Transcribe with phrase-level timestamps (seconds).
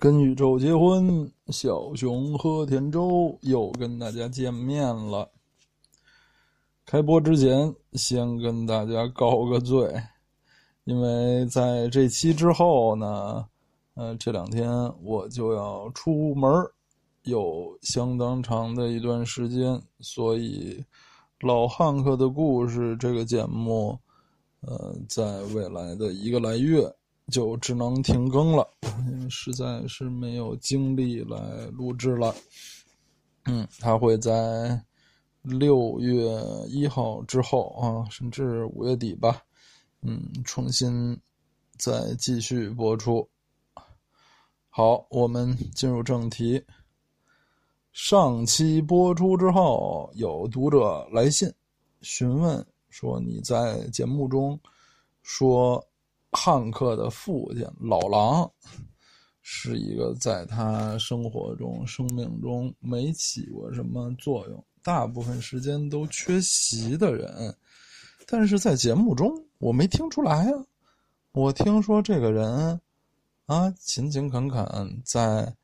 [0.00, 5.30] 跟宇宙结婚，小熊喝甜粥，又跟大家见面了。
[6.86, 9.92] 开播之前，先跟大家告个罪，
[10.84, 13.44] 因为在这期之后呢，
[13.92, 14.70] 呃，这两天
[15.02, 16.50] 我就要出门，
[17.24, 20.82] 有相当长的一段时间，所以
[21.40, 23.98] 老汉克的故事这个节目，
[24.62, 26.90] 呃，在未来的一个来月
[27.30, 28.68] 就只能停更了，
[29.06, 31.38] 因为实在是没有精力来
[31.72, 32.34] 录制了。
[33.44, 34.84] 嗯，他会在。
[35.42, 36.38] 六月
[36.68, 39.40] 一号之后啊，甚至五月底吧，
[40.02, 41.18] 嗯，重新
[41.78, 43.26] 再继续播出。
[44.68, 46.62] 好，我们进入正题。
[47.94, 51.50] 上期播出之后，有读者来信
[52.02, 54.60] 询问说：“你在节目中
[55.22, 55.82] 说
[56.32, 58.50] 汉克的父亲老狼
[59.42, 67.54] 是一个在他生活中、生命中没起过什么作用。”大部分时间都缺席的人，
[68.26, 70.64] 但是在节目中我没听出来啊。
[71.32, 72.80] 我听说这个人
[73.44, 75.54] 啊，勤勤恳恳，在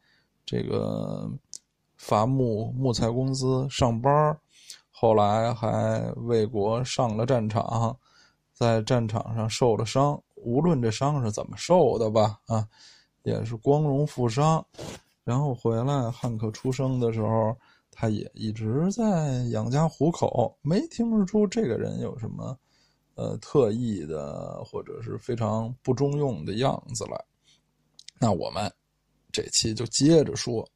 [0.44, 1.30] 这个
[1.96, 4.38] 伐木木材公司上班，
[4.90, 7.98] 后来还为国上了战场，
[8.52, 10.22] 在战场上受了伤。
[10.46, 12.66] 无论这伤是怎么受的吧，啊，
[13.24, 14.64] 也是光荣负伤。
[15.24, 17.54] 然后回来，汉克出生的时候。
[17.98, 22.54] 他也一直在养家糊口，没听出这个人有什么，
[23.14, 27.18] 呃，特异的或者是非常不中用的样子来。
[28.20, 28.70] 那我们
[29.32, 30.68] 这期就接着说，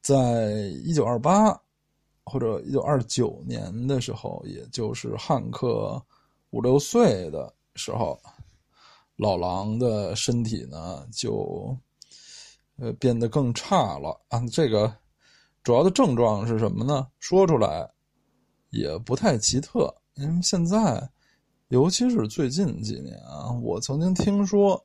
[0.00, 1.54] 在一九二八
[2.24, 6.02] 或者一九二九年的时候，也就是汉克
[6.52, 8.18] 五六岁的时候，
[9.18, 11.76] 老狼的身体呢就
[12.78, 14.90] 呃变得更差了啊，这个。
[15.64, 17.06] 主要的症状是什么呢？
[17.18, 17.86] 说出来
[18.70, 21.06] 也不太奇特，因为现在，
[21.68, 24.82] 尤其是最近几年啊，我曾经听说，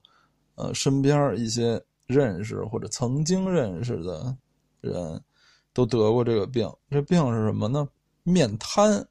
[0.55, 4.35] 呃，身边一些认识或者曾经认识的
[4.81, 5.23] 人
[5.71, 6.69] 都得过这个病。
[6.89, 7.87] 这病是什么呢？
[8.23, 9.07] 面瘫，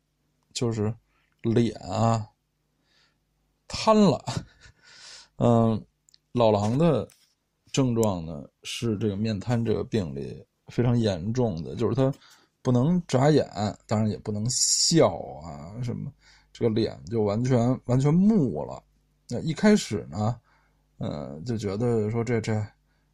[0.52, 0.94] 就是
[1.40, 2.28] 脸啊
[3.66, 4.22] 瘫了。
[5.44, 5.84] 嗯，
[6.32, 7.08] 老狼的
[7.72, 10.44] 症状呢是这个面瘫这个病例。
[10.68, 12.10] 非常严重的，就是他
[12.62, 13.46] 不能眨眼，
[13.86, 16.10] 当然也不能笑啊，什么
[16.50, 18.82] 这个脸就完全完全木了。
[19.28, 20.40] 那一开始呢，
[20.96, 22.54] 呃，就觉得说这这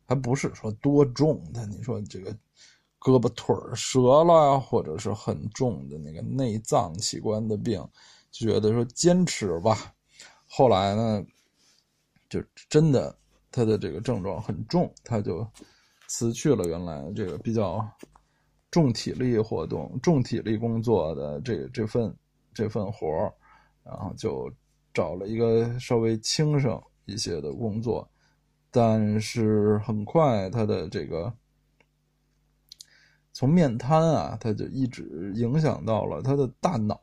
[0.07, 2.31] 还不是说多重的，你说这个
[3.01, 7.81] 胳膊腿折了，或者是很重的那个内脏器官的病，
[8.31, 9.93] 就觉得说坚持吧。
[10.47, 11.25] 后来呢，
[12.29, 13.17] 就真的
[13.51, 15.47] 他的这个症状很重，他就。
[16.11, 17.87] 辞去了原来这个比较
[18.71, 22.17] 重体力活动、重体力工作的这这份
[22.55, 23.31] 这份活儿
[23.85, 24.51] 然后就
[24.95, 28.11] 找了一个稍微轻省一些的工作，
[28.71, 31.31] 但是很快他的这个
[33.35, 36.99] 从面瘫啊，他就一直影响到了他的大脑，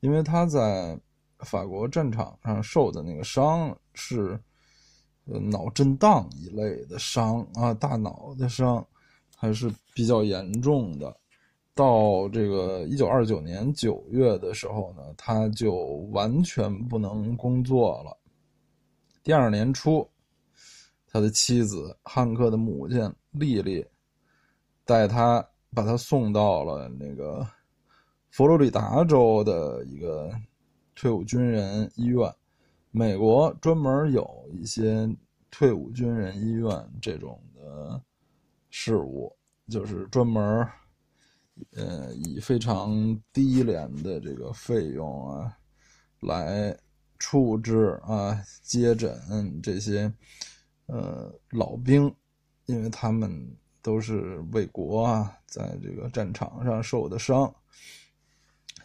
[0.00, 0.98] 因为他在
[1.40, 4.40] 法国战场上受的那个伤是。
[5.52, 8.82] 脑震荡一类的伤啊，大脑的伤
[9.36, 11.14] 还是比较严重的。
[11.74, 15.74] 到这个一九二九年九月的时候呢，他就
[16.12, 18.16] 完全不能工作了。
[19.22, 20.08] 第二年初，
[21.06, 22.98] 他的妻子汉克的母亲
[23.32, 23.86] 丽丽
[24.86, 27.46] 带他把他送到了那个
[28.30, 30.32] 佛罗里达州的一个
[30.94, 32.34] 退伍军人医院。
[32.90, 35.08] 美国专门有一些
[35.50, 38.02] 退伍军人医院这种的
[38.70, 39.34] 事务，
[39.68, 40.66] 就是专门
[41.76, 45.58] 呃，以非常低廉的这个费用啊，
[46.20, 46.76] 来
[47.18, 50.12] 处置啊、接诊这些
[50.86, 52.12] 呃老兵，
[52.66, 57.54] 因为他们都是为国啊，在这个战场上受的伤，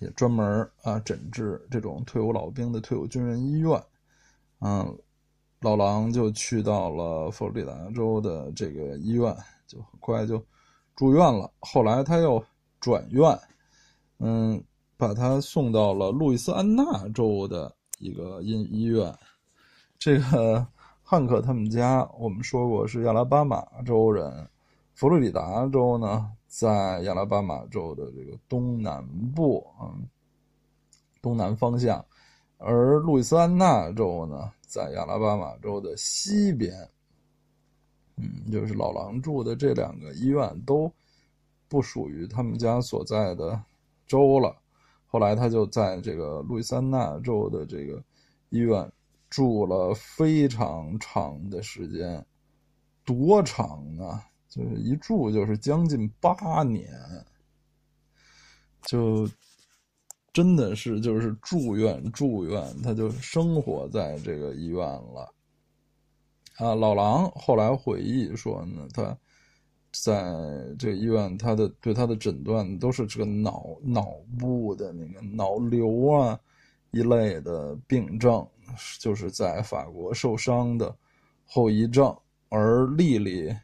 [0.01, 3.81] 也专门啊诊治这种退伍老兵的退伍军人医院。
[4.65, 4.97] 嗯，
[5.59, 9.35] 老狼就去到了佛罗里达州的这个医院，
[9.67, 10.41] 就很快就
[10.95, 11.51] 住院了。
[11.59, 12.41] 后来他又
[12.79, 13.37] 转院，
[14.19, 14.63] 嗯，
[14.95, 19.13] 把他送到了路易斯安那州的一个医医院。
[19.99, 20.65] 这个
[21.01, 24.49] 汉克他们家，我们说过是亚拉巴马州人，
[24.93, 29.05] 佛罗里达州呢在亚拉巴马州的这个东南
[29.35, 30.07] 部，嗯，
[31.21, 32.05] 东南方向。
[32.63, 36.89] 而路易斯安那州呢，在亚拉巴马州的西边，
[38.15, 40.91] 嗯，就是老狼住的这两个医院都
[41.67, 43.61] 不属于他们家所在的
[44.07, 44.55] 州了。
[45.07, 48.01] 后来他就在这个路易斯安那州的这个
[48.49, 48.91] 医院
[49.29, 52.25] 住了非常长的时间，
[53.03, 54.23] 多长啊？
[54.47, 56.87] 就是一住就是将近八年，
[58.83, 59.27] 就
[60.33, 65.33] 真的是就是住院住院，他就生活在这个医院了。
[66.57, 69.17] 啊，老狼后来回忆说呢，他。
[70.03, 70.33] 在
[70.79, 76.39] 这个医院，他的对他的诊断都是这个脑脑部的那个脑瘤啊
[76.89, 78.43] 一类的病症，
[78.99, 80.97] 就是在法国受伤的
[81.45, 82.11] 后遗症。
[82.49, 83.55] 而丽丽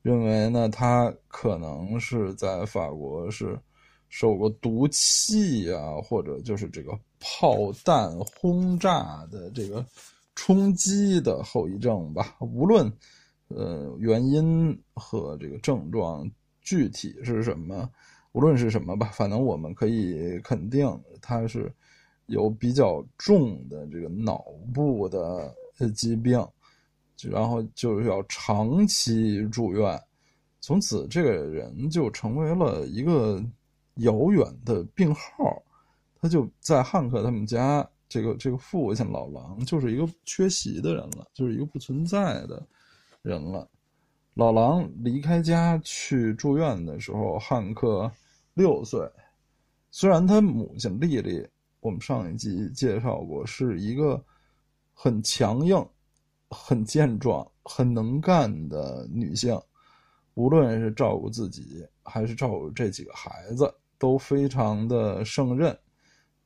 [0.00, 3.60] 认为呢，他可能是在法国是
[4.08, 9.84] 受过毒气啊，或者就是这个炮弹轰炸的这个
[10.34, 12.36] 冲击的后遗症吧。
[12.40, 12.92] 无论。
[13.48, 16.28] 呃，原因和这个症状
[16.60, 17.88] 具体是什么？
[18.32, 20.84] 无论是什么吧，反正我们可以肯定，
[21.22, 21.72] 他是
[22.26, 24.44] 有比较重的这个脑
[24.74, 25.54] 部的
[25.94, 26.44] 疾病，
[27.22, 29.96] 然后就是要长期住院。
[30.60, 33.40] 从此，这个人就成为了一个
[33.96, 35.62] 遥远的病号。
[36.20, 42.66] 他就在汉克他们家，这个这个父亲老狼就是一个缺席的人了，就是一个不存在的。
[43.22, 43.68] 人了，
[44.34, 48.10] 老狼离开家去住院的时候，汉克
[48.54, 49.00] 六岁。
[49.90, 51.44] 虽然他母亲丽丽，
[51.80, 54.24] 我们上一集介绍过，是一个
[54.94, 55.84] 很强硬、
[56.50, 59.60] 很健壮、很能干的女性，
[60.34, 65.78] 无论是照顾自己还是照顾这几个孩子，都非常的胜任。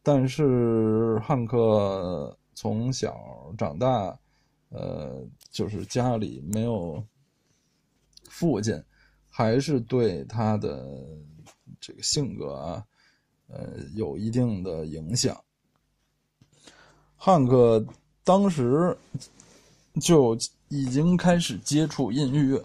[0.03, 4.19] 但是汉克从小长大。
[4.73, 7.05] 呃，就是家里没有
[8.29, 8.81] 父亲，
[9.29, 10.87] 还是对他的
[11.81, 12.85] 这个性格啊，
[13.49, 15.37] 呃，有一定的影响。
[17.17, 17.85] 汉克
[18.23, 18.97] 当时
[20.01, 20.39] 就
[20.69, 22.63] 已经开始接触音乐，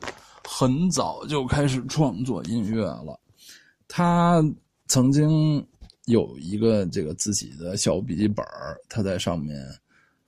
[0.47, 3.19] 很早就开始创作音乐了。
[3.87, 4.43] 他
[4.87, 5.65] 曾经
[6.05, 9.59] 有一个这个自己的小笔记本儿他在上面，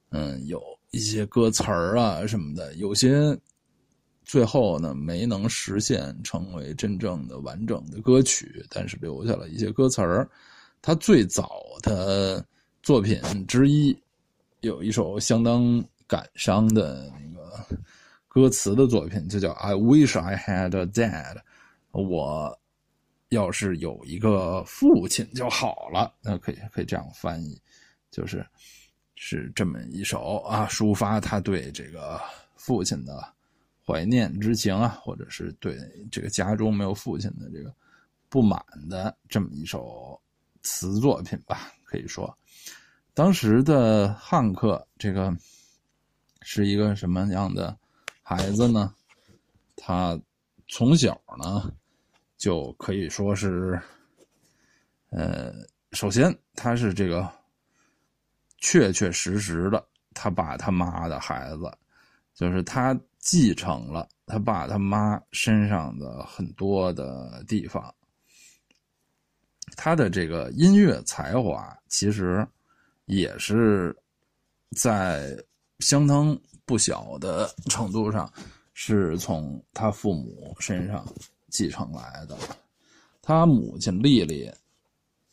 [0.10, 0.62] 嗯，有。
[0.92, 3.38] 一些歌词儿啊什么的，有些
[4.24, 10.28] 最后呢没能实现成为真正的完整的歌曲，但是留下了一些歌词儿。
[10.82, 12.44] 他最早的
[12.82, 13.96] 作品之一，
[14.62, 17.78] 有一首相当感伤的那个
[18.30, 21.36] 歌词的作品，就叫《I Wish I Had a Dad》。
[21.92, 22.58] 我
[23.30, 27.60] 要是有一个父亲就好了，那可以可以这样翻译，
[28.12, 28.46] 就是。
[29.20, 32.22] 是这么一首啊，抒发他对这个
[32.56, 33.28] 父亲的
[33.84, 35.76] 怀念之情啊，或者是对
[36.12, 37.74] 这个家中没有父亲的这个
[38.30, 40.22] 不满的这么一首
[40.62, 41.74] 词作品吧。
[41.84, 42.32] 可以说，
[43.16, 45.36] 当时的汉克这个
[46.44, 47.76] 是一个什么样的
[48.22, 48.94] 孩子呢？
[49.76, 50.16] 他
[50.68, 51.74] 从小呢
[52.38, 53.80] 就可以说是，
[55.10, 55.54] 呃，
[55.92, 57.30] 首先他是这个。
[58.60, 61.72] 确确实实的，他爸他妈的孩子，
[62.34, 67.94] 就是他继承了他爸他妈身上的很多的地方。
[69.76, 72.46] 他的这个音乐才华，其实
[73.06, 73.96] 也是
[74.76, 75.38] 在
[75.78, 76.36] 相当
[76.66, 78.28] 不小的程度上
[78.74, 81.06] 是从他父母身上
[81.50, 82.38] 继承来的。
[83.22, 84.52] 他母亲丽丽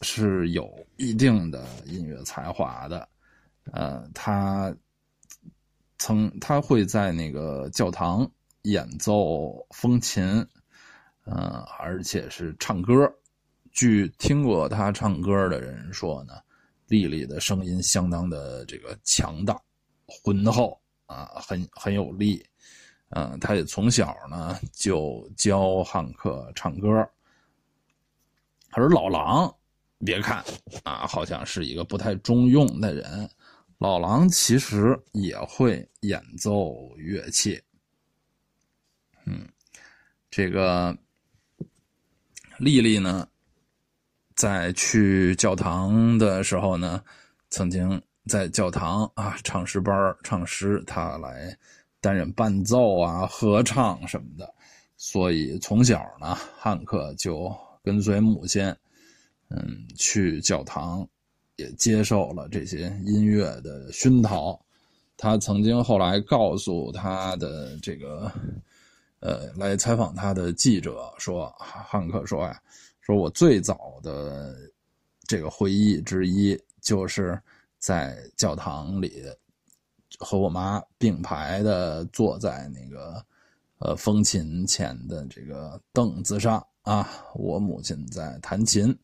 [0.01, 3.09] 是有一定的音乐才华的。
[3.73, 4.75] 呃，他
[5.99, 8.31] 曾他会在那个教堂
[8.63, 10.25] 演奏风琴，
[11.25, 13.11] 呃，而且是唱歌。
[13.73, 16.35] 据听过他唱歌的人说呢，
[16.89, 19.59] 丽丽的声音相当的这个强大、
[20.07, 22.45] 浑厚啊，很很有力。
[23.17, 26.89] 嗯，他也从小呢就教汉克唱歌。
[28.73, 29.55] 而老狼，
[30.01, 30.45] 别看
[30.83, 33.31] 啊，好像是一个不太中用的人。
[33.79, 37.63] 老狼其实也会演奏乐器，
[39.27, 39.47] 嗯，
[40.31, 40.97] 这个
[42.59, 43.29] 丽丽呢，
[44.35, 47.03] 在去教堂的时候呢，
[47.51, 51.57] 曾经在教堂啊唱诗班唱诗，她来
[52.05, 54.55] 担任伴奏啊、合唱什么的，
[54.99, 57.51] 所以从小呢，汉克就
[57.83, 58.63] 跟随母亲，
[59.49, 61.09] 嗯，去教堂。
[61.57, 64.61] 也接受了这些音乐的熏陶，
[65.17, 68.29] 他曾经后来告诉他的这个
[69.21, 72.61] 呃，来采访他的记者说，汉克说呀，
[72.99, 74.57] 说我最早的
[75.29, 77.41] 这个回忆之一，就是
[77.79, 79.23] 在教堂里
[80.19, 83.25] 和我妈并排的坐在那个
[83.79, 88.97] 呃风琴前的这个凳子上啊，我母亲在弹琴，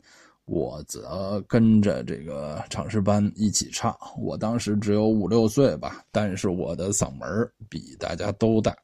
[0.45, 3.95] 我则跟着这个唱诗班一起唱。
[4.17, 7.27] 我当时只有五六岁吧，但是我的嗓门
[7.69, 8.75] 比大家都大。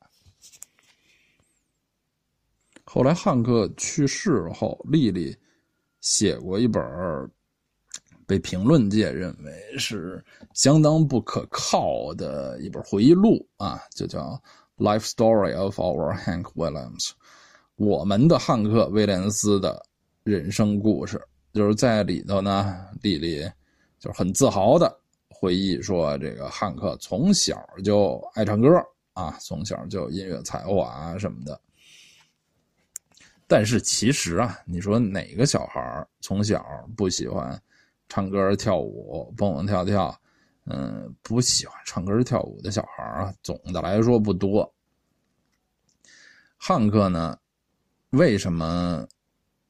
[2.83, 5.35] 后来汉克去世后，丽丽
[5.99, 6.81] 写过一本
[8.27, 14.39] 被评论界认为是相当不可靠的一本回忆录啊，就叫
[14.83, 17.07] 《Life Story of Our Hank Williams》，
[17.77, 19.81] 我们的汉克·威廉斯的
[20.23, 21.19] 人生故事。
[21.53, 23.49] 就是在里头呢，丽丽
[23.97, 28.67] 就是很自豪的回忆说，这个汉克从小就爱唱歌
[29.13, 31.59] 啊，从小就有音乐才华啊什么的。
[33.47, 36.63] 但是其实啊，你说哪个小孩从小
[36.95, 37.59] 不喜欢
[38.09, 40.19] 唱歌跳舞蹦蹦跳跳？
[40.65, 44.69] 嗯，不喜欢唱歌跳舞的小孩啊，总的来说不多。
[46.57, 47.37] 汉克呢，
[48.09, 49.07] 为什么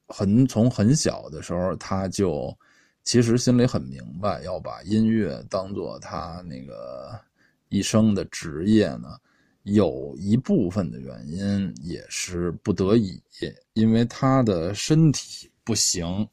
[0.08, 2.56] 很从很小的时候他就
[3.04, 7.20] 其实心里很明白要把音乐当做他那个
[7.70, 9.18] 一生的职业呢？
[9.64, 13.22] 有一部分的原因也是不得已，
[13.74, 16.28] 因为他的身体不行。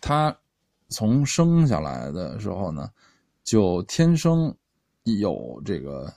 [0.00, 0.34] 他
[0.94, 2.88] 从生下来的时候呢，
[3.42, 4.54] 就天生
[5.02, 6.12] 有这个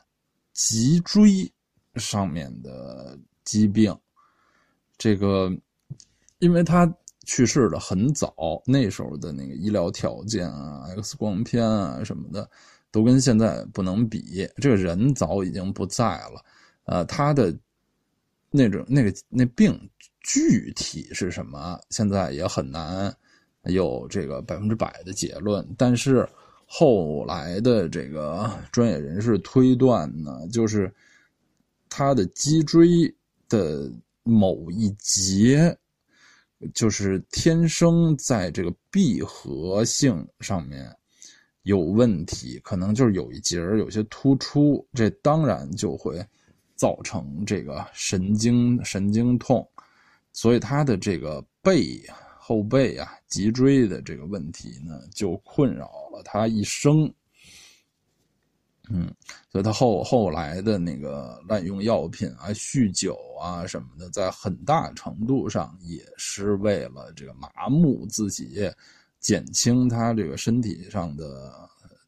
[0.53, 1.51] 脊椎
[1.95, 3.93] 上面的疾病。
[4.97, 5.51] 这个，
[6.39, 6.91] 因为他
[7.25, 12.47] 去世的很早，那时候的那个医疗条件啊，X 光片啊什么的。
[12.89, 16.43] 都跟现在不能比，这个人早已经不在了，
[16.85, 17.55] 呃，他的
[18.49, 19.77] 那种那个那病
[20.21, 23.13] 具体是什么，现在也很难
[23.67, 25.67] 有这个百分之百的结论。
[25.77, 26.27] 但是
[26.65, 30.93] 后来的这个专业人士推断呢，就是
[31.89, 32.87] 他的脊椎
[33.47, 33.91] 的
[34.23, 35.77] 某一节，
[36.73, 40.91] 就是天生在这个闭合性上面。
[41.63, 46.25] 有问题，可能就是有一节有些突出，这当然就会
[46.75, 49.67] 造成这个神经神经痛，
[50.31, 52.01] 所以他的这个背
[52.47, 57.13] 后背啊脊椎的这个问题呢，就困扰了他一生。
[58.89, 59.13] 嗯，
[59.51, 68.71] 所以他后后来的那个滥用药品啊、酗酒啊什么的，在很大程度上也是为了这个麻木自己。
[69.19, 71.51] 减轻他这个身体上的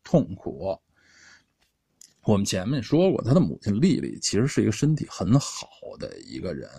[0.03, 0.79] 痛苦。
[2.23, 5.67] 我们前面说过，他的母亲丽丽其实是一个身体很好
[5.97, 6.69] 的一个人，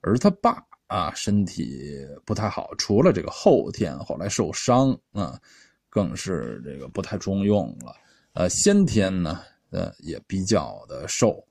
[0.00, 5.40] 而他爸啊身体不太好，除了这个后天后来受伤啊，
[5.88, 7.94] 更是这个不太中用了。
[8.32, 9.40] 呃，先天呢，
[9.70, 11.42] 呃也比较的瘦，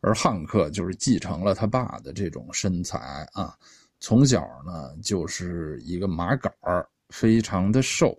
[0.00, 3.58] 而汉克就是继承了他爸的这种身材啊，
[3.98, 6.88] 从小呢就是一个麻杆儿。
[7.14, 8.16] 非常的瘦，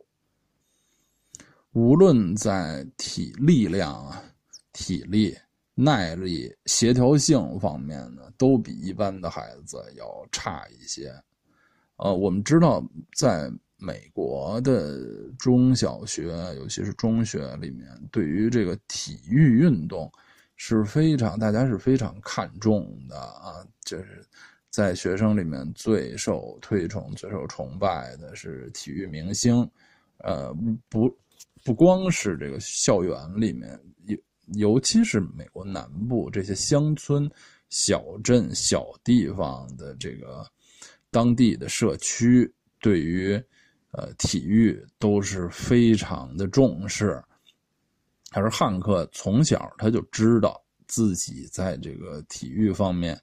[1.71, 4.23] 无论在体力量啊、
[4.71, 5.35] 体力、
[5.73, 11.13] 耐力、协调性方面呢，都比一般的孩子要差一些。
[11.97, 12.83] 呃，我们知道，
[13.15, 14.99] 在美国的
[15.37, 20.11] 中小学，尤其是中学里面，对于这个体育运动
[20.55, 24.23] 是非常大家是非常看重的啊，就是。
[24.73, 29.69] 在学生里面最受推崇、最受崇拜的是体育明星，
[30.17, 30.51] 呃，
[30.89, 31.15] 不，
[31.63, 33.79] 不光是这个校园里面，
[34.55, 37.29] 尤其是美国南部这些乡村、
[37.69, 40.45] 小镇、小地方的这个
[41.09, 43.33] 当地的社区，对于
[43.91, 47.23] 呃体育都是非常的重视。
[48.31, 53.19] 而汉克从小他就知道自己在这个体育方面。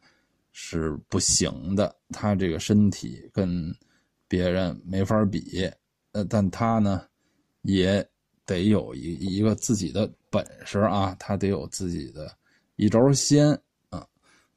[0.52, 3.72] 是不行的，他这个身体跟
[4.26, 5.62] 别人没法比，
[6.10, 7.06] 呃，但他呢
[7.62, 8.06] 也
[8.50, 12.36] 得有一一个自己的本事啊，他得有自己的
[12.74, 13.46] 一招鲜
[13.90, 14.04] 啊，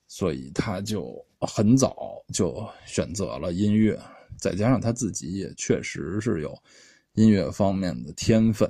[0.08, 1.96] 所以他就很早
[2.34, 4.00] 就选择了音乐，
[4.40, 6.58] 再加上他自己也确实是有
[7.14, 8.68] 音乐方面的天分，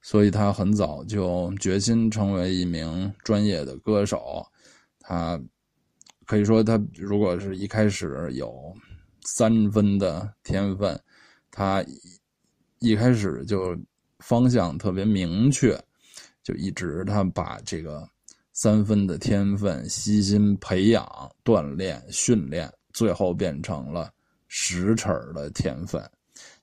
[0.00, 4.46] 所以他很早就决心成为一名专业的歌手。
[5.00, 5.40] 他
[6.24, 8.72] 可以说，他如果是一开始有
[9.24, 11.00] 三分的天分，
[11.50, 11.84] 他
[12.80, 13.76] 一开始就
[14.20, 15.78] 方向特别明确，
[16.42, 18.08] 就一直他把这个
[18.52, 21.06] 三分的天分，悉心培养、
[21.44, 24.10] 锻炼、训练，最后变成了
[24.46, 26.02] 十成的天分。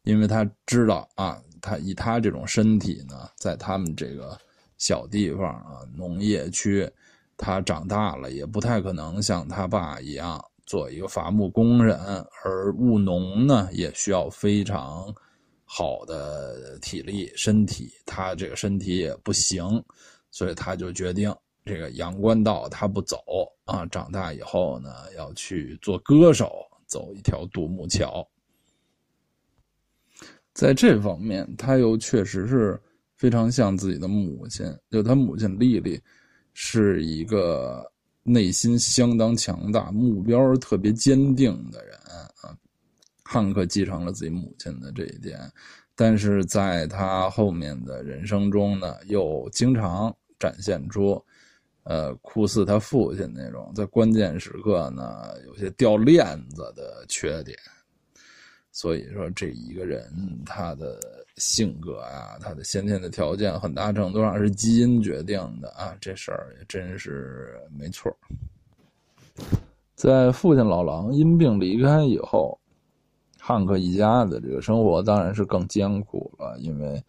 [0.04, 4.38] 因为他知道啊，他以他这种身体呢，在他们这个
[4.78, 6.90] 小地方啊，农业区，
[7.36, 11.98] 他长大了也不太可能像他爸一样做一个伐木工人，
[12.44, 15.14] 而务农呢，也需要非常
[15.66, 19.84] 好的体力身体，他这个身体也不行，
[20.32, 23.18] 所以他就决定这个阳关道他不走
[23.66, 26.52] 啊，长大以后呢，要去做歌手，
[26.86, 28.26] 走一条独木桥。
[30.54, 32.80] 在这方面，他又确实是
[33.18, 34.66] 非常像自己的母亲。
[34.90, 36.00] 就他母亲丽丽，
[36.54, 37.92] 是一个
[38.24, 42.56] 内心相当强大、目标特别坚定的人啊。
[43.26, 45.40] 汉克继承了自己母亲的这一点，
[45.96, 51.20] 但是在他后面的人生中呢，又经常展现出，
[51.84, 57.58] 呃，酷似他父亲那种在关键时刻呢有些掉链子的缺点。
[58.72, 60.04] 所以说，这一个人
[60.46, 61.00] 他的
[61.38, 65.96] 性格啊，他的先天的条件，很大程度上是基因决定的啊。
[66.02, 68.14] 这事儿也真是没错。
[69.96, 72.60] 在父亲老狼因病离开以后，
[73.48, 77.00] 汉克一家的这个生活当然是更艰苦了，因为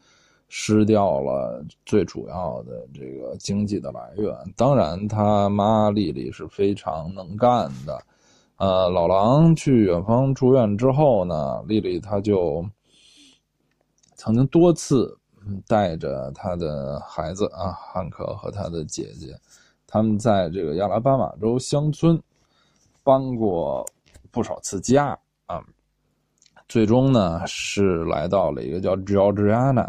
[0.50, 4.31] 失掉了最主要的这个经济的来源。
[4.55, 7.99] 当然，他妈丽丽是非常能干的。
[8.59, 12.62] 呃，老狼去远方住院之后呢，丽丽她就
[14.14, 15.19] 曾经多次
[15.66, 19.35] 带着她的孩子啊，汉克和他的姐姐，
[19.87, 22.23] 他们在这个亚拉巴马州乡村
[23.02, 23.87] 搬过
[24.31, 25.64] 不少次家啊。
[26.68, 29.88] 最终呢，是来到了一个叫乔治亚纳、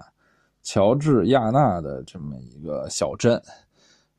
[0.62, 3.42] 乔治亚纳的这么一个小镇。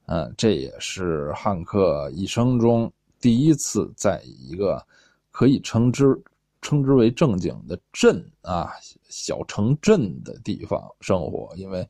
[0.07, 2.91] 嗯，这也是汉克一生中。
[3.21, 4.85] 第一次在一个
[5.31, 6.21] 可以称之
[6.63, 8.73] 称之为正经的镇啊
[9.09, 11.87] 小城镇的地方生活，因为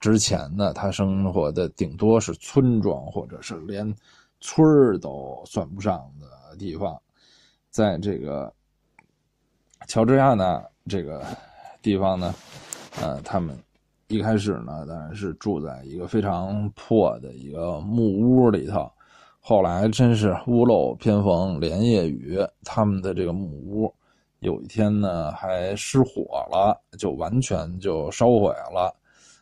[0.00, 3.94] 之前呢，他生活的顶多是村庄，或者是连
[4.40, 7.00] 村儿都算不上的地方。
[7.70, 8.52] 在这个
[9.90, 11.20] 乔治亚呢这个
[11.82, 12.32] 地方呢，
[13.02, 13.58] 呃，他们
[14.06, 18.88] 一开始呢，当然是住在一个非常破的一个木屋里头。
[19.40, 23.92] 后来真是屋漏偏逢连夜雨，他们的这个木屋
[24.38, 28.94] 有一天呢还失火了，就完全就烧毁了。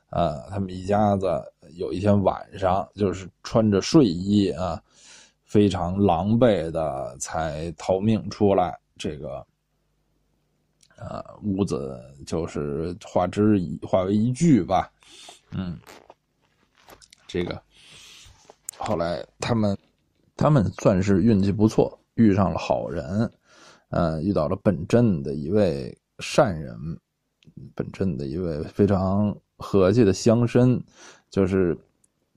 [0.09, 1.29] 呃，他们一家子
[1.75, 4.83] 有一天晚上就是穿着睡衣啊，
[5.45, 8.75] 非常狼狈的才逃命出来。
[8.97, 9.47] 这个，
[10.99, 14.91] 呃，屋子就是化之化为一具吧。
[15.53, 15.79] 嗯，
[17.27, 17.61] 这个
[18.77, 19.77] 后来他们。
[20.41, 23.29] 他们算是运气不错，遇上了好人，
[23.89, 26.79] 呃，遇到了本镇的一位善人，
[27.75, 30.81] 本镇的一位非常和气的乡绅，
[31.29, 31.77] 就是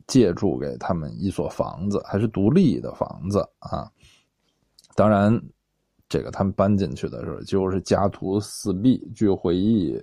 [0.08, 3.88] 借住给他们一所房子，还是独立的房子啊。
[4.96, 5.40] 当然，
[6.12, 9.10] 这个他们搬进去的时候就是家徒四壁。
[9.16, 10.00] 据回忆，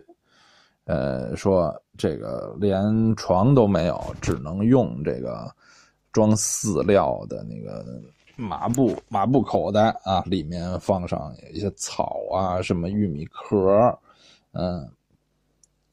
[0.87, 5.49] 呃，说这个连床都没有，只能用这个。
[6.11, 7.85] 装饲料的那个
[8.35, 13.97] 麻布麻布口袋啊，里面放上一些草啊，什么玉米壳，
[14.53, 14.91] 嗯，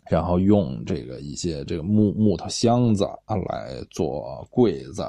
[0.10, 5.04] 然后用这个一些这个木木头箱子啊来做柜子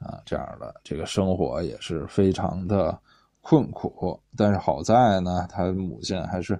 [0.00, 2.98] 啊，这样的这个生活也是非常的
[3.42, 4.18] 困苦。
[4.34, 6.58] 但是好在呢，他母亲还是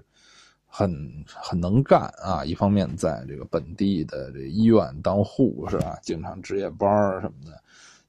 [0.67, 0.91] 很
[1.25, 2.45] 很能干啊。
[2.45, 6.87] 一方面在这个本地的这医院当护士啊，经常值夜班
[7.19, 7.59] 什么的。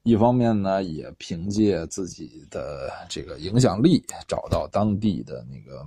[0.03, 5.83] 一方面呢，也凭借自己的这个影响力，找到当地的那个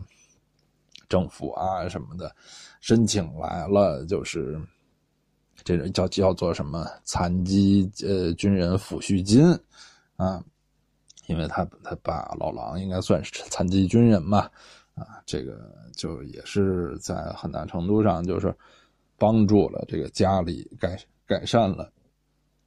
[1.09, 2.35] 政府啊什么的，
[2.81, 4.61] 申请来了，就是
[5.63, 9.47] 这种叫叫做什么残疾呃军人抚恤金
[10.17, 10.43] 啊，
[11.29, 14.41] 因为他他爸老狼应该算是残疾军人嘛，
[14.97, 18.55] 啊，这个就也是在很大程度上就是
[19.17, 21.91] 帮助了这个家里改改善了。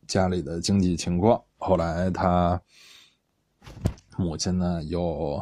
[0.08, 2.62] 家里的经济情况，后来他
[4.18, 5.42] 母亲呢，又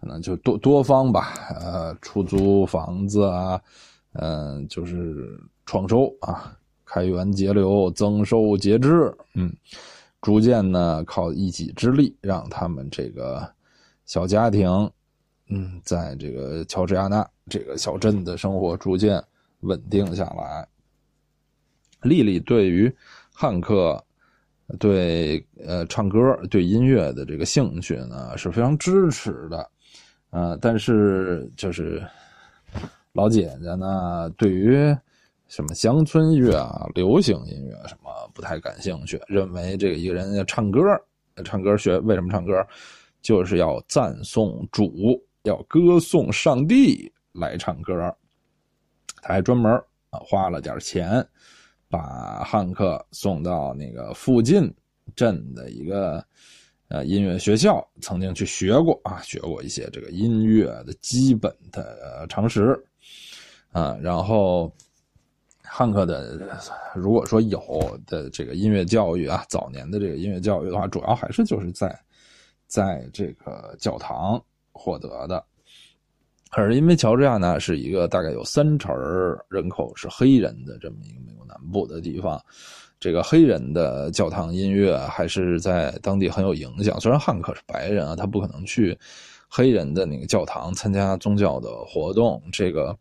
[0.00, 3.60] 可能就多多方吧，呃，出租房子啊，
[4.12, 9.54] 嗯，就是创收啊，开源节流，增收节支，嗯，
[10.20, 13.48] 逐渐呢，靠一己之力，让他们这个
[14.04, 14.68] 小家庭，
[15.48, 19.22] 嗯，在这个乔治亚纳这个小镇的生活逐渐
[19.60, 20.66] 稳定下来。
[22.02, 22.94] 丽丽对于
[23.32, 24.02] 汉克。
[24.80, 26.18] 对呃唱歌、
[26.50, 29.70] 对音乐的这个兴趣呢是非常支持的，
[30.30, 32.04] 呃，但是就是
[33.12, 34.92] 老姐姐呢对于
[35.48, 40.80] 什么乡村音乐啊、流行音乐什么不太感兴趣，认为这个一个人要唱歌，
[41.44, 42.52] 唱歌学为什么唱歌，
[43.22, 44.92] 就是要赞颂主，
[45.42, 48.14] 要歌颂上帝来唱歌，
[49.22, 49.72] 他还专门
[50.10, 51.26] 啊花了点钱。
[51.88, 54.68] 把汉克送到那个附近
[55.14, 56.22] 镇的一个
[56.88, 62.76] 呃音乐学校，曾经去学过啊，学过一些这个音乐的基本的常识
[63.70, 63.96] 啊。
[64.02, 64.70] 然后
[65.68, 66.38] 汉克的
[66.94, 67.60] 如果说有
[68.06, 71.98] 的这个音乐教育啊，早年的这个音乐教育的话，主要还是就是在
[72.66, 75.44] 在这个教堂获得的。
[76.50, 78.94] 可是因为乔治亚呢是一个大概有三成
[79.48, 82.42] 人口是黑人的这么一个美国南部的地方，
[82.98, 86.98] 这个黑人的教堂音乐还是在当地很有影响。
[87.00, 88.96] 虽然汉克是白人啊，他不可能去
[89.48, 92.40] 黑人的那个教堂参加宗教的活动。
[92.52, 92.96] 这个，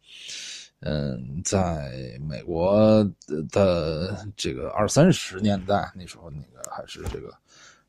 [0.86, 3.04] 嗯，在美国
[3.52, 7.34] 的这个二三十年代那时候，那个还是这个。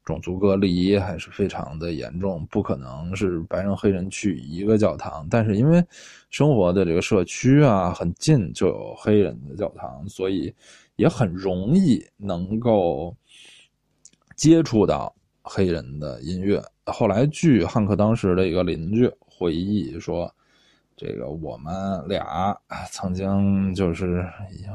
[0.07, 5.27] 种族隔离还是非常的严重，不可能是白人黑人去一个教堂。
[5.29, 5.85] 但是因为
[6.31, 10.55] 生活的这个社区啊很近就有黑人的教堂，所以
[10.95, 13.13] 也很容易能够
[14.37, 16.63] 接触到黑人的音乐。
[16.85, 20.33] 后来据汉克当时的一个邻居回忆说，
[20.97, 21.73] 这个我们
[22.09, 22.57] 俩
[22.91, 24.25] 曾经就是，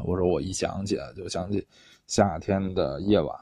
[0.06, 1.68] 我说我一想起来就想起
[2.08, 3.36] 夏天的夜晚，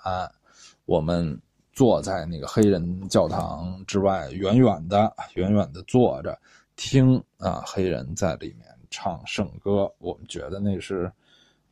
[0.85, 1.39] 我们。
[1.71, 6.37] 坐在那个黑人教堂之外，远远的、远远的坐着
[6.75, 9.89] 听啊，黑人在里面唱圣歌。
[9.99, 11.09] 我们觉得那是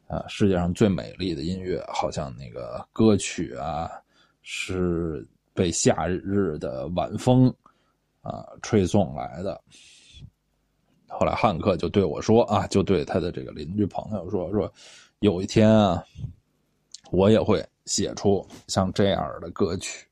[0.08, 1.84] 啊，世界上最美丽的音乐。
[1.90, 3.92] 好像那个歌曲啊，
[4.44, 7.54] 是被夏日的晚风
[8.22, 9.62] 啊吹送来的。
[11.18, 14.72] 后来汉克就对我说啊，就对他的这个邻居朋友说说，
[15.20, 16.04] 有一天啊，
[17.12, 17.66] 我也会。
[17.88, 20.06] 写出像这样的歌曲，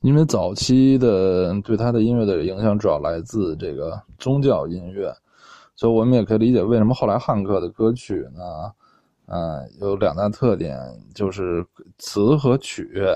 [0.00, 5.14] 因为早期的对他的音乐的影响主要来自这个宗教音乐，
[5.76, 8.72] 所以我们也可以理解为什么后来汉克的歌曲呢？
[9.26, 10.76] 嗯，有两大特点，
[11.14, 11.64] 就是
[11.98, 13.06] 词和曲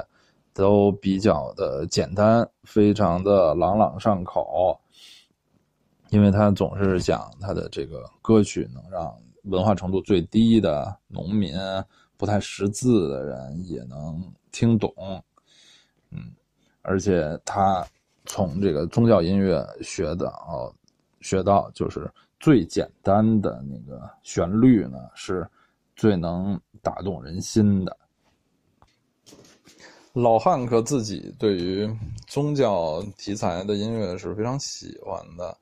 [0.55, 4.79] 都比较的简单，非常的朗朗上口，
[6.11, 11.55] 因为他总是讲他的这个歌曲能让文化程度最低的农民。
[12.17, 14.93] 不太识字的人也能听懂，
[16.11, 16.31] 嗯，
[16.83, 17.83] 而且他
[18.27, 20.71] 从这个宗教音乐学的哦，
[21.23, 25.49] 学到就是最简单的那个旋律呢，是
[25.97, 27.97] 最能打动人心的。
[30.13, 31.91] 老汉克自己对于
[32.27, 35.57] 宗教题材的音乐是非常喜欢的。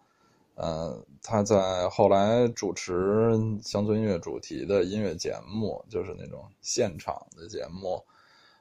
[0.60, 3.30] 呃，他在后来主持
[3.62, 8.04] 乡村音乐主题的音乐节目，就是那种现场的节目，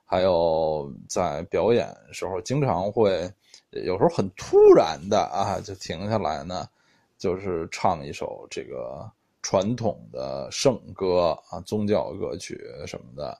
[0.05, 3.27] 还有在表演时候，经常会
[3.71, 6.69] 有时候很突然的啊，就停下来呢，
[7.17, 9.10] 就是唱一首这个
[9.41, 13.36] 传统的圣歌啊，宗教歌曲什么的。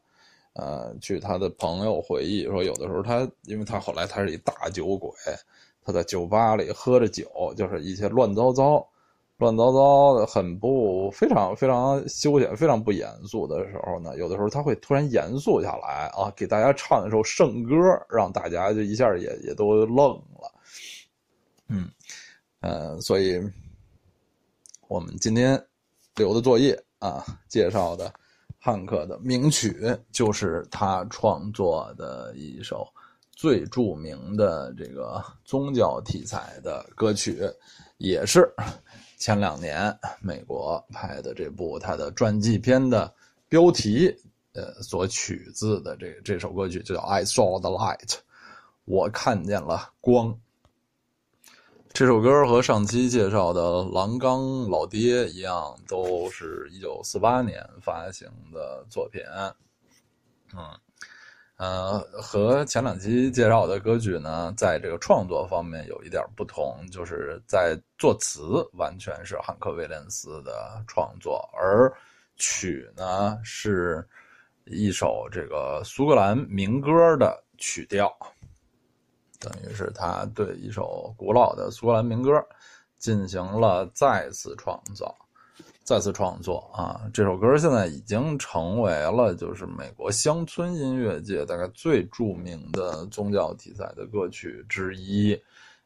[0.54, 5.12] 呃，据他的朋友回忆说，有的时候他，因为他后来他是一大酒鬼。
[5.88, 8.86] 他在酒吧里喝着酒，就是一些乱糟糟、
[9.38, 17.73] 乱糟糟的，很不非常非常休闲、非常不严肃的时候呢，有的时候他会突然严肃下来啊，给大家唱一首圣歌，
[18.10, 20.52] 让大家就一下也也都愣了。
[21.69, 21.89] 嗯，
[22.60, 23.39] 呃，所以
[24.89, 25.58] 我们今天
[26.17, 28.13] 留的作业啊，介绍的
[28.60, 29.73] 汉克的名曲，
[30.12, 32.86] 就是他创作的一首。
[33.38, 37.39] 最著名的这个宗教题材的歌曲，
[38.00, 38.52] 也是
[39.19, 43.13] 前两年美国拍的这部他的传记片的
[43.47, 44.12] 标题，
[44.54, 48.08] 呃，所取自的这这首歌曲就叫《I Saw the Light》，
[48.86, 50.36] 我看见了光。
[51.93, 53.62] 这首歌和上期介绍的
[53.93, 59.21] 《狼刚老爹》一样，都是一九四八年发行的作品，
[60.56, 60.80] 嗯。
[61.58, 71.91] 呃，和前两期介绍的歌曲呢，在这个创作方面有一点不同，就是在作词完全是汉克·威廉斯的创作，而
[72.36, 74.08] 曲呢是
[74.65, 78.15] 一首这个苏格兰民歌的曲调，
[79.39, 82.32] 等于是他对一首古老的苏格兰民歌
[83.00, 85.15] 进行了再次创造。
[85.84, 87.10] 再次创作啊！
[87.13, 95.39] 这首歌现在已经成为了就是美国乡村音乐界大概最著名的宗教题材的歌曲之一，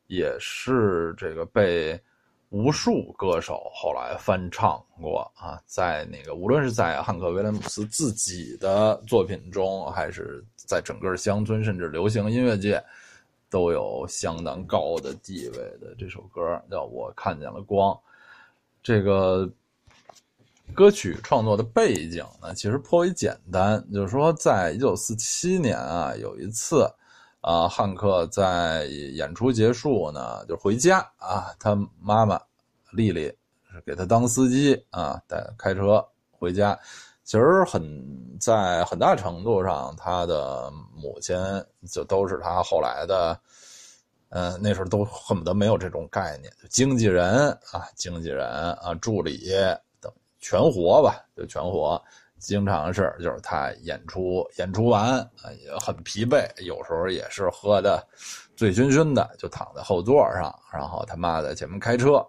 [0.07, 2.01] 也是这个被
[2.49, 5.61] 无数歌手后来翻唱过啊。
[5.67, 12.83] 在那个无论是在汉克·威廉姆斯自己的作品中，还是在整个乡村甚至流行音乐界，
[13.51, 17.93] 都有相当高的地位的这首歌叫《我看见了光》，
[18.81, 19.47] 这个。
[20.73, 26.89] 歌曲创作的背景呢，其实颇为简单，就是说，在一九四七年啊，有一次，
[27.41, 32.39] 啊，汉克在演出结束呢，就回家啊，他妈妈
[32.91, 33.25] 丽丽
[33.71, 36.77] 是给他当司机啊，带开车回家。
[37.23, 37.81] 其实很
[38.39, 41.35] 在很大程度上，他的母亲
[41.89, 43.39] 就都是他后来的，
[44.29, 49.53] 嗯，那时候都恨不得没有这种概念，经纪人啊，经纪人啊，助理。
[50.41, 52.01] 全活吧，就全活，
[52.39, 58.05] 经常是就是他演出演出完啊也很疲惫，有时候也是喝的
[58.55, 62.25] 醉醺醺的，就躺在后座上，然后他妈在前面开车，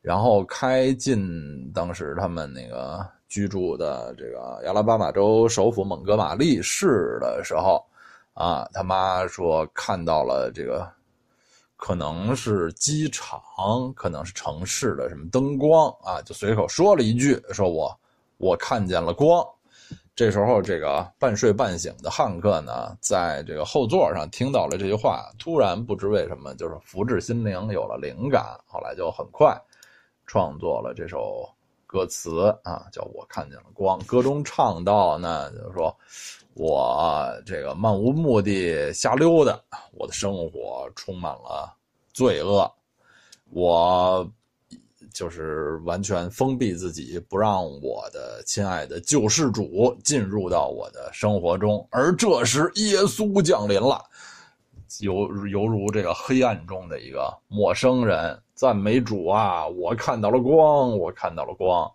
[0.00, 7.84] 然后开进当时他们那个居住的这个亚拉巴马州首府蒙哥马利市的时候，
[8.32, 10.90] 啊，他妈说看到了这个。
[11.80, 13.40] 可能是机场，
[13.94, 17.98] 可能是城市的什么灯光啊，就随口说了一句，说我
[18.36, 19.42] 我看见了光。
[20.14, 28.44] 这时候，这个半睡半醒的汉克呢，在这个后座上听到了这句话，突然不知为什么，就是福至心灵，有了灵感。
[28.66, 29.58] 后来就很快
[30.26, 31.48] 创作了这首
[31.90, 33.98] 歌词啊，叫我看见了光。
[34.04, 35.94] 歌中唱到呢，就是说。
[36.54, 39.58] 我这个漫无目的瞎溜达，
[39.92, 41.72] 我的生活充满了
[42.12, 42.70] 罪恶，
[43.50, 44.28] 我
[45.14, 51.86] 就是完全封闭自己，不让我的亲爱的救世主进入到我的生活中。
[51.90, 54.04] 而这时，耶稣降临了，
[54.98, 59.66] 犹犹如这个黑暗中的一个陌生人，赞美主啊！
[59.66, 61.90] 我看到了光，我看到了光。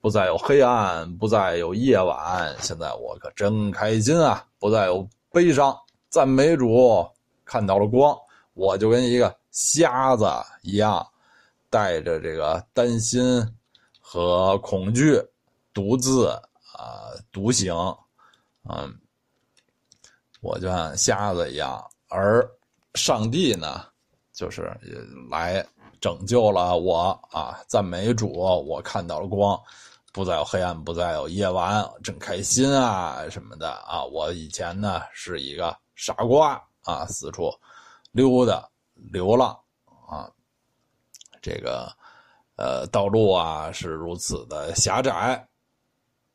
[0.00, 2.54] 不再有黑暗，不再有夜晚。
[2.60, 4.46] 现在我可真开心啊！
[4.60, 5.76] 不再有悲伤，
[6.08, 7.04] 赞美主，
[7.44, 8.16] 看到了光。
[8.54, 10.24] 我就跟一个瞎子
[10.62, 11.04] 一样，
[11.68, 13.44] 带着这个担心
[14.00, 15.20] 和恐惧，
[15.74, 17.74] 独自啊独行。
[18.68, 18.96] 嗯，
[20.40, 22.48] 我就像瞎子一样，而
[22.94, 23.84] 上帝呢，
[24.32, 24.72] 就是
[25.28, 25.66] 来
[26.00, 27.58] 拯救了我啊！
[27.66, 29.60] 赞美主，我看到了光。
[30.12, 34.02] 不再有黑暗，不再有夜晚，真开心啊什么的啊！
[34.02, 37.52] 我以前呢是一个傻瓜啊，四处
[38.12, 39.54] 溜达流浪
[40.08, 40.30] 啊，
[41.42, 41.92] 这个
[42.56, 45.46] 呃道路啊是如此的狭窄。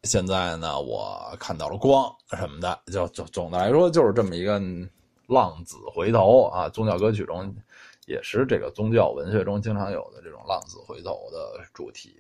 [0.04, 4.62] 现在呢，我看到了光什么的，就就总的来说就是这么一个
[5.26, 6.70] 浪子回头啊。
[6.70, 7.52] 宗教歌曲中
[8.12, 12.18] 也是这个宗教文学中经常有的这种浪子回头的主题。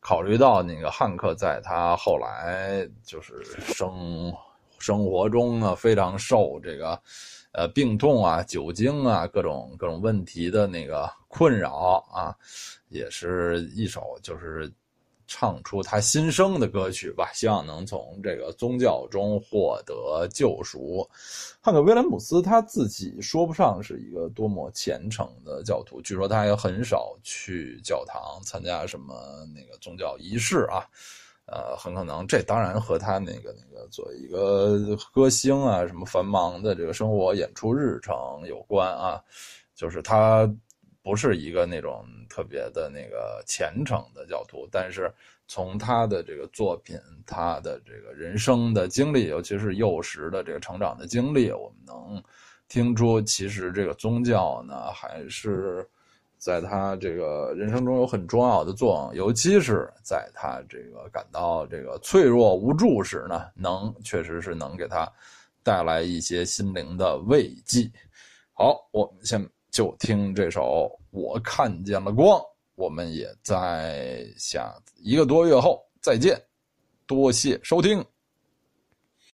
[0.00, 3.42] 考虑到那个汉克在他后来就是
[3.74, 4.30] 生
[4.78, 7.00] 生活中呢，非常受这个
[7.52, 12.36] 呃病痛啊、酒精啊各种各种问题的那个困扰啊，
[12.88, 14.70] 也是一首就是。
[15.28, 21.06] 唱出他心声的歌曲吧，希望能从这个宗教中获得救赎。
[21.60, 30.82] 汉克·威廉姆斯他自己说不上是一个多么虔诚的教徒，据说他也很少去教堂参加什么那个宗教仪式啊。
[31.44, 38.14] 呃，很可能这当然和他那个那个作为一个歌星啊，什么繁忙的这个生活、演出日程
[38.46, 39.22] 有关啊。
[39.74, 40.50] 就是他。
[41.08, 45.10] 不是一个那种特别的那个虔诚的教徒，但是
[45.46, 52.22] 从他的这个作品，他的这个人生的经历，尤其是幼时的这个成长的经历，我们能
[52.68, 55.88] 听出，其实这个宗教呢，还是
[56.36, 65.10] 在他这个人生中有很重要的作用，尤其是在他这个感到这个脆弱无助时呢，能确实是能给他
[65.62, 67.90] 带来一些心灵的慰藉。
[68.52, 69.42] 好，我们先。
[69.70, 72.40] 就听这首，我看见了光。
[72.76, 76.40] 我们也在下一个多月后再见，
[77.06, 78.04] 多谢收听。